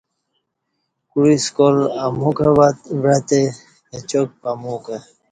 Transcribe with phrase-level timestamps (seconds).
[1.09, 2.51] کوعی سکال اموکں
[3.05, 3.39] وعتہ
[3.95, 4.97] اچا ک پمو کں